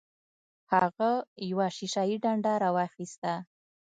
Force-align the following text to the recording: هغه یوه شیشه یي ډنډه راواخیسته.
هغه 0.73 1.09
یوه 1.49 1.67
شیشه 1.77 2.03
یي 2.09 2.17
ډنډه 2.23 2.53
راواخیسته. 2.63 3.33